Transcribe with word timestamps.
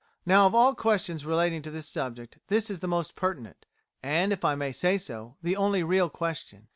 Now 0.25 0.47
of 0.47 0.55
all 0.55 0.73
questions 0.73 1.27
relating 1.27 1.61
to 1.61 1.69
this 1.69 1.87
subject, 1.87 2.39
this 2.47 2.71
is 2.71 2.79
the 2.79 2.87
most 2.87 3.15
pertinent, 3.15 3.67
and, 4.01 4.33
if 4.33 4.43
I 4.43 4.55
may 4.55 4.71
say 4.71 4.97
so, 4.97 5.35
the 5.43 5.55
only 5.55 5.83
real 5.83 6.09
question. 6.09 6.69